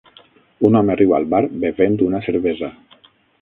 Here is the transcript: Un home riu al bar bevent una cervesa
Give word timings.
Un 0.69 0.77
home 0.79 0.95
riu 1.01 1.13
al 1.17 1.27
bar 1.33 1.41
bevent 1.65 1.99
una 2.07 2.23
cervesa 2.29 2.73